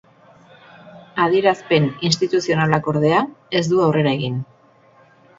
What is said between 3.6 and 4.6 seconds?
du aurrera egin.